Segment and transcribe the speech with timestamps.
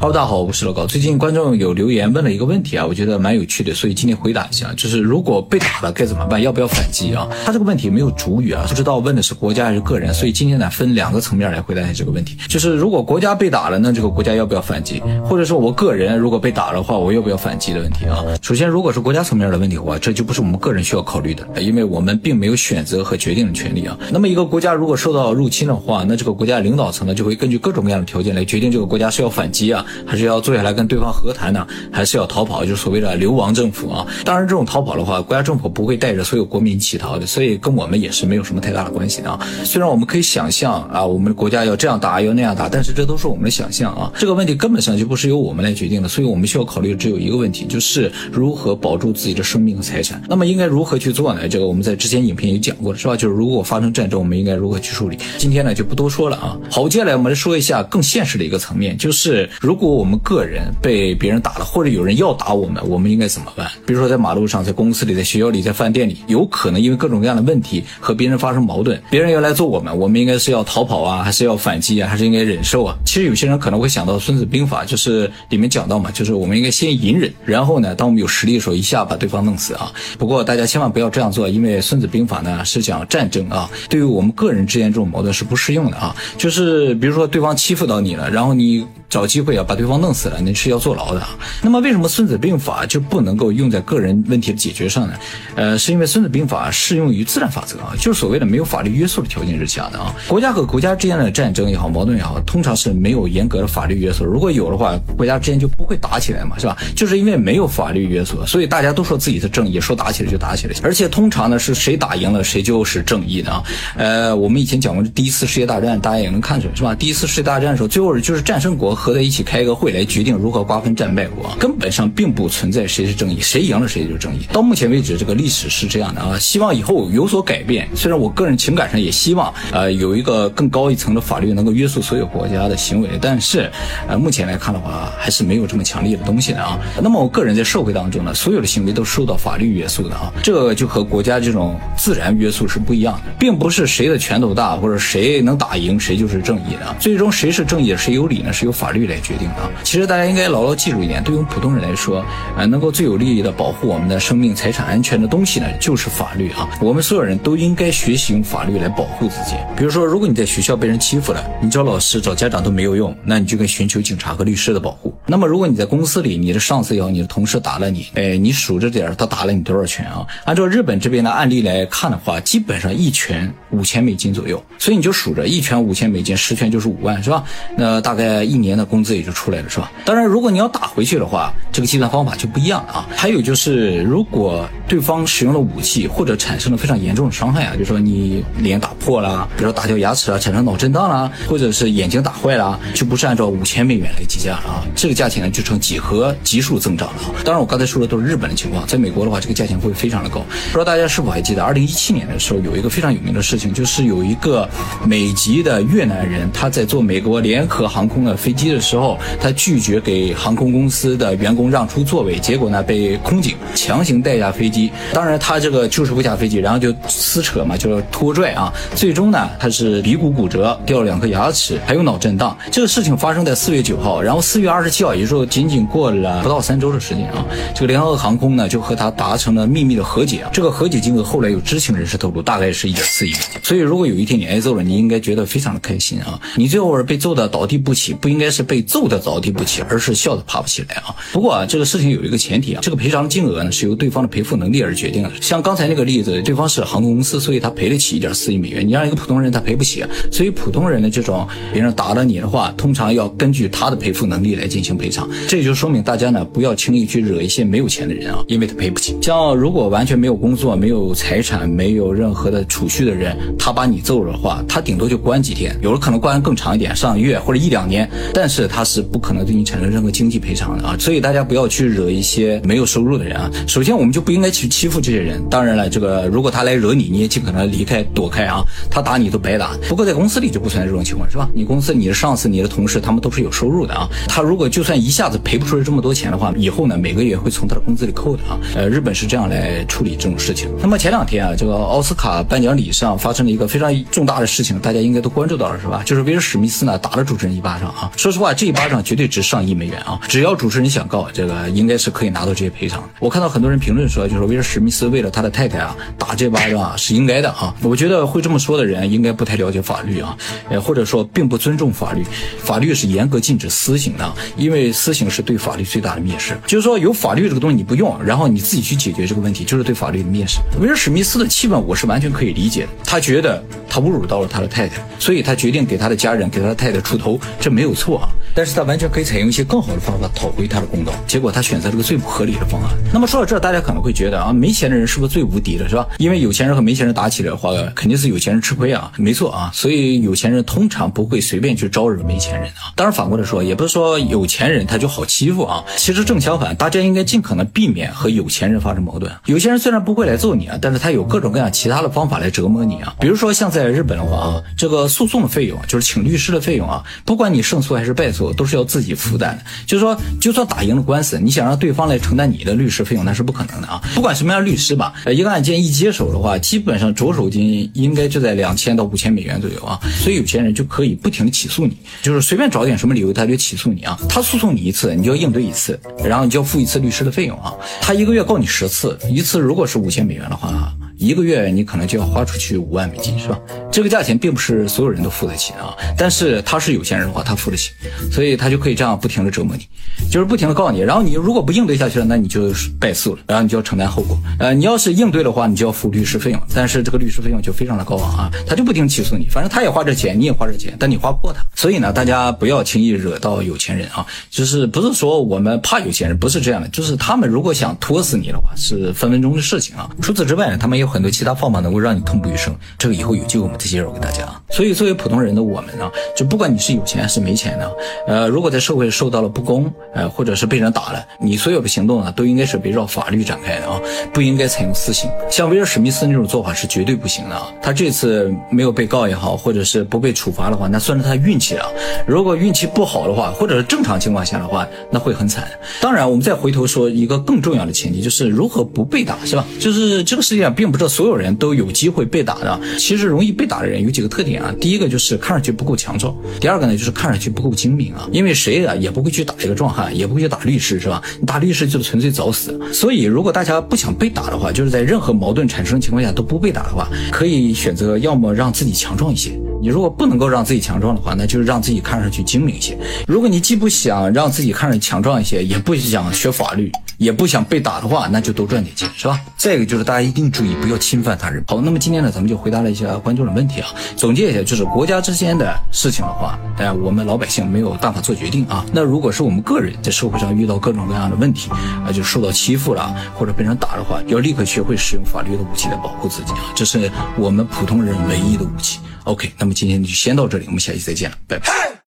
[0.00, 0.86] 哈喽，大家好，我是老高。
[0.86, 6.40] 最近观众有留言问了一个问题啊，我觉得蛮有趣的，所以今天回答一下，就是如果被打了该怎么办？
[6.40, 7.28] 要不要反击啊？
[7.44, 12.34] 他这个问题没有主语啊，不知道问的是国家还是个人，所以今天呢分两个层面来回答一下这个问题。
[12.48, 15.02] 就是如果国家被打了，那这个国家要不要反击？
[15.22, 18.24] 或者说我个人如果被打的话，我要不要反击的问题啊？
[18.40, 23.98] 首先，如果是国家层面的问题的话，这就不是我们个人需要考虑的，因为我们并没有选择和决定的权利啊。
[24.10, 30.70] 那么一个国家如果受到入侵的话，那这个国家领导层呢就会根据各种各样的条件来决定这个国家是要反击啊，还是要坐下来。
[30.70, 34.06] 跟对方和谈呢，还是要逃跑，就是所谓的流亡政府啊。
[34.24, 39.38] 当然，这种逃跑的话，国家政府不会带着所有国民乞逃的，所以跟我们也是没有什么太大的关系的啊。
[39.64, 44.12] 虽然我们可以想象啊，我们国家要这样打，要那样打，但是这都是我们的想象啊。
[44.16, 50.22] 这个问题根本上就不是由我们来决定的，所以我们需要考虑只有一个问题，就是如何保住自己的生命和财产。
[50.28, 51.48] 那么应该如何去做呢？
[51.48, 53.16] 这个我们在之前影片也讲过了，是吧？
[53.16, 55.18] 就是如果发生战争，我们应该如何去处理？
[55.36, 56.56] 今天呢就不多说了啊。
[56.70, 60.60] 好，接下来我们来说一下更现实的一个层面，就是如如果我们个人。
[60.82, 63.66] 被别人打了，或者有人要打我们，我们应该怎么办？
[63.86, 72.94] 比如说在马路上、在公司里、在学校里、在饭店里，有可能因为各种各样的问题和别人发生矛盾，别人要来揍我们，我们应该是要逃跑啊，还是要反击啊，还是应该忍受啊？
[73.06, 79.92] 其实有些人可能会想到《孙子兵法》，就是里面讲到嘛，就是我们应该先隐忍，然后呢，当我们有实力的时候，一下把对方弄死啊。
[80.18, 86.16] 不过大家千万不要这样做，因为《孙子兵法》呢是讲战争啊，对于我们个人之间这种矛盾是不适用的啊。
[86.38, 88.86] 就是比如说对方欺负到你了，然后你。
[89.10, 91.24] 找机会啊，把对方弄死了，那是要坐牢的。
[91.62, 95.14] 那么为什么《孙子兵法》就不能够用在个人问题的解决上呢？
[95.54, 100.12] 呃，是因为《孙子兵法》适用于自然法则啊，就是所谓的没有法律约束的条件之下的啊。
[100.26, 104.24] 国家和国家之间的战争也好，矛盾也好，通常是没有严格的法律约束。
[104.24, 106.76] 如果有的话，国家之间就不会打起来嘛，是吧？
[106.96, 110.74] 就是因为没有法律约束，所以大家都说自己是正义，说打起来就打起来。
[110.82, 113.62] 而且通常呢，是谁打赢了，谁就是正义的啊。
[113.96, 116.92] 呃，我们以前讲过第一次世界大战，大家也能看出来，是吧？
[116.96, 119.70] 第一次世界大战的时候，最后就是战胜国合在一起开开个。
[119.80, 124.40] 会来决定如何瓜分战败国，根本上并不存在谁是正义，谁赢了谁就是正义。
[124.52, 127.88] 到目前为止，这个历史是这样的啊，希望以后有所改变。
[127.94, 133.70] 虽然我个人情感上也希望，呃，有一个更高一层的法律能够约束所有国家的行为，但是，
[134.06, 136.78] 呃，目前来看的话，还是没有这么强烈的东西的啊。
[137.02, 149.70] 那么，我个人在社会当中呢，所有的行为都受到法律约束的啊，这就和国家这种自然约束是不一样的，并不是谁的拳头大或者谁能打赢谁就是正义的，最终谁是正义谁有理呢，是由法律来决定的。
[149.82, 152.24] 其实大家应该牢牢记住一点，对于普通人来说，
[152.56, 156.68] 呃，能够最有利益的保护我们的生命财产安全的东西呢，就是法律啊。
[156.80, 159.56] 我们所有人都应该学习用法律来保护自己。
[159.76, 165.14] 比如说，如果你在学校被人欺负了，你找老师、找家长都没有用，那你就该寻求警察和律师的保护。
[165.26, 170.26] 那么，如果你在公司里，你的上司也好，你的同事打了你，哎，你数着点儿他打了你多少拳啊？
[170.44, 177.44] 按照日本这边的案例来看的话，基本上一拳五千美金左右，所以你就数着一拳五千美金，十拳就是五万，是吧？
[177.76, 179.90] 那大概一年的工资也就出来了，是吧？
[180.04, 183.06] 当然，如果你要打回去的话，这个计算方法就不一样了啊。
[183.16, 194.82] 还有就是，如果对方使用了武器或者产生了非常严重的伤害啊，比如说你脸打破了，比如说打掉牙齿啊，产生脑震荡啦，或者是眼睛打坏了，就不是按照五千美元来计价了啊。
[194.96, 197.20] 这个价钱呢就呈几何级数增长了。
[197.44, 200.40] 当然，我刚才说的都是日本的情况，在美国的话，这个价钱会非常的高。
[200.40, 204.68] 不知道大家是否还记得，二零一七年的时候有一个非常有名的事情，就是有一个
[205.06, 210.00] 美籍的越南人，他在坐美国联合航空的飞机的时候，他拒绝。
[210.00, 214.79] 给航空公司的员工让出座位，结果呢被空警强行带下飞机。
[215.12, 218.72] 当然他这个就是不下飞机，然后就撕扯嘛，就是拖拽啊。
[218.94, 222.56] 最终呢他是鼻骨骨折，掉了两颗牙齿，还有脑震荡。
[222.70, 230.44] 这个事情发生在四月九号，然后四月二十七号，也就是说仅仅过了不到三周的时间啊，这个联合航空呢就和他达成了秘密的和解。
[230.52, 233.32] 这个和解金额后来有知情人士透露，大概是一点四亿。
[233.62, 236.40] 所以如果有一天你挨揍了，你应该觉得非常的开心啊。
[236.56, 239.80] 你最后是被揍的倒地不起，不应该是被揍的倒地不起。
[239.88, 241.14] 而是笑的爬不起来啊！
[241.32, 245.30] 不过啊，这个事情有一个前提啊，这个赔偿金额呢是由对方的赔付能力而决定的。
[245.40, 248.86] 像刚才那个例子，对方是航空公司，所以他赔得起一点四亿美元。
[248.86, 255.28] 你让一个普通人他赔不起，所以普通人的这种别人打了你的话，通常要根据他的赔付能力来进行赔偿。
[255.46, 259.16] 这就说明大家呢不要轻易去惹一些没有钱的人啊，因为他赔不起。
[259.20, 269.90] 像如果完全没有工作、没有财产、没有任何的储蓄的人，他把你揍了的话，他顶多就关几天，有的可能关更长一点，上个月或者一两年，但是他是不可能对你产生。
[269.90, 273.50] 任何经济赔偿的啊，所以大家不要去惹一些没有收入的人啊。
[273.66, 275.42] 首先，我们就不应该去欺负这些人。
[275.48, 278.62] 当然了，这个如果他来惹你，你也尽可能离开躲开啊。
[278.90, 279.74] 他打你都白打。
[279.88, 281.48] 不过在公司里就不存在这种情况，是吧？
[281.54, 284.06] 你公司你的上司、你的同事，他们都是有收入的啊。
[284.28, 288.58] 他如果就算一下子赔不出来这么多钱的话，以后呢每个月会从他的工资里扣的啊。
[288.74, 290.68] 呃，日本是这样来处理这种事情。
[290.82, 296.02] 那么前两天啊，这个奥斯卡颁奖礼上发生了一个非常重大的事情，大家应该都关注到了是吧？
[296.04, 298.12] 就是威尔史密斯呢打了主持人一巴掌啊。
[298.14, 300.20] 说实话，这一巴掌绝对值上亿美元啊！
[300.28, 303.08] 只要主持人想告，这个应该是可以拿到这些赔偿。
[303.20, 307.72] 我看到很多人评论说，就是威尔史密斯为了他的太太啊打这巴掌啊是应该的啊。
[307.82, 310.36] 我觉得会这么说的人应该不太了解法律啊，
[310.68, 312.24] 呃，或者说并不尊重法律。
[312.58, 316.58] 法律是严格禁止私刑的，因为私刑是对法律最大的蔑视。
[316.66, 320.58] 就是说，有法律这个东西你不用，然后你自己去解决这个问题，就是对法律的蔑视。
[320.80, 328.28] 威尔史密斯的气氛我是完全可以理解的，他觉得他侮辱到了他的太太，所以他决定给他的家人、给他的太太出头，这没有错啊。
[328.54, 332.90] 但是他完全可以采用一些更好的方法讨回他的公道，结果他选择了个最不合理的方案。
[333.12, 336.06] 那么说到这，大家可能会觉得啊，没钱的人是不是最无敌的，是吧？
[336.18, 339.12] 因为有钱人和没钱人打起来的话，肯定是有钱人吃亏啊。
[339.16, 342.92] 没错啊，所以有钱人通常不会随便去招惹没钱人啊。
[342.96, 345.84] 当然反过来说，也不是说有钱人他就好欺负啊。
[345.96, 349.30] 其实正相反，大家应该尽可能避免和有钱人发生矛盾。
[349.46, 353.14] 有钱人虽然不会来揍你啊，但是他有各种各样其他的方法来折磨你啊。
[353.20, 359.10] 比如说像在日本的话啊，这个诉讼的费用就是请律师的费用啊，不管你胜诉还是败诉，都是要自己。
[359.20, 364.00] 负担的，就是说，就算打赢了官司，你想让对方来承担你的律师费用，那是不可能的啊！
[364.14, 370.00] 不管什么样律师吧，一个案件一接手的话，基本上着手金应该就在两千到五千美元左右啊。
[370.22, 374.18] 所以有钱人就可以不停的起诉你，就是随便找点什么理由他就起诉你啊。
[374.28, 377.74] 他诉讼你一次，你就要应对一次，然后你就要付一次律师的费用啊。
[378.00, 380.94] 他一个月告你十次，一次如果是五千美元的话。
[381.20, 383.60] 一个月你可能就要花出去五万美金，是吧？
[383.92, 385.94] 这个价钱并不是所有人都付得起啊。
[386.16, 387.90] 但是他是有钱人的话，他付得起，
[388.32, 389.86] 所以他就可以这样不停的折磨你，
[390.30, 391.00] 就是不停的告你。
[391.00, 394.38] 然后你如果不应对下去了，那你就败诉了，然后你就要承担后果。
[394.58, 398.50] 呃，你要是应对的话，你就要付律师费用，但是这个律师费用就非常的高昂啊。
[398.66, 401.60] 他就不停起诉你，反正他也花这钱，你也花这钱，但你花不过他。
[401.76, 404.26] 所以呢，大家不要轻易惹到有钱人啊。
[404.48, 410.08] 就是不是说我们怕有钱人，不是这样的，就是他们如果想拖死你的话，是分分钟的事情啊。
[410.22, 411.09] 除此之外呢，他们也。
[411.10, 414.62] 很多其他方法能够让你痛不欲生，这个以后有机会我们再介绍给大家啊。
[414.70, 417.92] 所以作为普通人的我们呢，就不管你是有钱还是没钱的，
[418.26, 424.00] 呃，如果在社会受到了不公，呃，或者是被人打了，你所有的行动呢，都应该是围绕法律展开的啊，
[424.32, 425.28] 不应该采用私刑。
[425.50, 427.66] 像威尔史密斯那种做法是绝对不行的啊。
[427.82, 431.88] 他这次没有被告也好，或者是不被处罚的话，那算是他运气啊。
[432.28, 435.68] 如果运气不好的话，或者是正常情况下的话，那会很惨。
[436.00, 439.66] 当然，我们再回头说一个更重要的前提，就是如何不被打，是吧？
[439.80, 440.99] 就是这个世界上并不。
[441.00, 444.70] 这所有人都有机会被打的，其实容易被打的人有几个特点啊。
[444.78, 448.28] 第一个就是看上去不够强壮，第二个呢就是看上去不够精明啊。
[448.30, 451.22] 因为谁啊也不会去打一个壮汉，也不会去打律师，是吧？
[451.40, 452.78] 你打律师就纯粹找死。
[452.92, 459.58] 所以如果大家不想被打的话，就是在任何矛盾产生的情况下都不被打的话，可以选择要么让自己强壮一些。
[459.80, 462.94] 你如果不能够让自己强壮的话，那就是让自己看上去精明一些。
[463.26, 469.38] 如果你既不想让自己看上去强壮一些，也不想学法律，也不想被打的话，那就多赚点钱，是吧？
[469.54, 471.62] 再一个就是大家一定注意不要侵犯他人。
[471.68, 473.90] 好，那么今天呢，咱们就回答了一下观众的问题啊。
[474.16, 478.86] 总结一下，就是国家之间的事情的话，哎，我们老百姓没有办法做决定啊。
[478.90, 488.98] 那如果是我们个人在社会上遇到各种各样的问题啊，就受到欺负了或者被人打的话，要立刻学会使用法律的武器来保护自己啊，这是我们普通人唯一的武器。
[489.24, 491.90] OK，那么今天就先到这里，我们下期再见了，拜拜。